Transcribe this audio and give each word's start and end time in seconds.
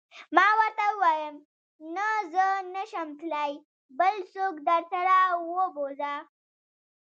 ما 0.35 0.47
ورته 0.59 0.85
وویل: 0.91 1.35
نه، 1.95 2.09
زه 2.33 2.45
نه 2.73 2.83
شم 2.91 3.09
تلای، 3.19 3.53
بل 3.99 4.15
څوک 4.33 4.55
درسره 4.67 5.17
و 5.53 5.57
بوزه. 5.75 6.13